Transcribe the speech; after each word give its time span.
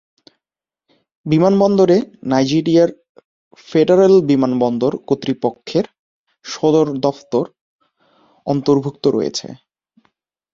বিমানবন্দরে 1.25 1.97
নাইজেরিয়ার 2.25 2.89
ফেডারেল 3.67 4.15
বিমানবন্দর 4.29 4.93
কর্তৃপক্ষের 5.07 5.85
সদর 6.45 6.87
দফতর 7.03 7.45
অন্তর্ভুক্ত 8.47 9.03
রয়েছে। 9.07 9.47